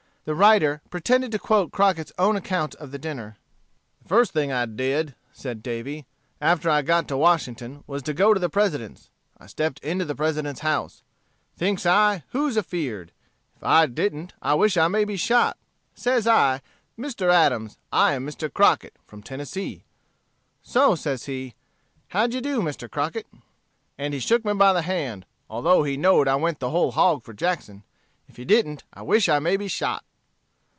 The 0.23 0.35
writer 0.35 0.83
pretended 0.91 1.31
to 1.31 1.39
quote 1.39 1.71
Crockett's 1.71 2.11
own 2.19 2.35
account 2.35 2.75
of 2.75 2.91
the 2.91 2.99
dinner. 2.99 3.37
"The 4.03 4.07
first 4.09 4.33
thing 4.33 4.51
I 4.51 4.67
did," 4.67 5.15
said 5.33 5.63
Davy, 5.63 6.05
"after 6.39 6.69
I 6.69 6.83
got 6.83 7.07
to 7.07 7.17
Washington, 7.17 7.83
was 7.87 8.03
to 8.03 8.13
go 8.13 8.31
to 8.31 8.39
the 8.39 8.47
President's. 8.47 9.09
I 9.39 9.47
stepped 9.47 9.79
into 9.79 10.05
the 10.05 10.13
President's 10.13 10.61
house. 10.61 11.01
Thinks 11.57 11.87
I, 11.87 12.21
who's 12.33 12.55
afeard. 12.55 13.13
If 13.55 13.63
I 13.63 13.87
didn't, 13.87 14.33
I 14.43 14.53
wish 14.53 14.77
I 14.77 14.87
may 14.87 15.05
be 15.05 15.17
shot. 15.17 15.57
Says 15.95 16.27
I, 16.27 16.61
'Mr. 16.99 17.33
Adams, 17.33 17.79
I 17.91 18.13
am 18.13 18.23
Mr. 18.23 18.47
Crockett, 18.53 18.97
from 19.07 19.23
Tennessee.' 19.23 19.85
So, 20.61 20.93
says 20.93 21.25
he, 21.25 21.55
'How 22.09 22.27
d'ye 22.27 22.41
do, 22.41 22.61
Mr. 22.61 22.87
Crockett?' 22.87 23.25
And 23.97 24.13
he 24.13 24.19
shook 24.19 24.45
me 24.45 24.53
by 24.53 24.71
the 24.71 24.83
hand, 24.83 25.25
although 25.49 25.81
he 25.81 25.97
know'd 25.97 26.27
I 26.27 26.35
went 26.35 26.59
the 26.59 26.69
whole 26.69 26.91
hog 26.91 27.23
for 27.23 27.33
Jackson. 27.33 27.81
If 28.29 28.37
he 28.37 28.45
didn't, 28.45 28.83
I 28.93 29.01
wish 29.01 29.27
I 29.27 29.39
may 29.39 29.57
be 29.57 29.67
shot. 29.67 30.05